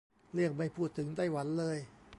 [0.33, 1.77] เลี่ยงไม่พูดถึงไต้หวันเลย